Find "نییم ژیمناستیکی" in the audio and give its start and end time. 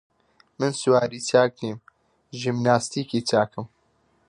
1.61-3.19